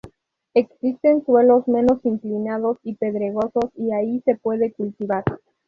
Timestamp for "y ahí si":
3.75-4.31